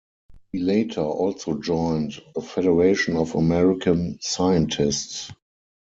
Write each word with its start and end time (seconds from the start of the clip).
He 0.51 0.57
later 0.57 1.01
also 1.01 1.59
joined 1.61 2.19
the 2.33 2.41
Federation 2.41 3.15
of 3.17 3.35
American 3.35 4.17
Scientists. 4.19 5.31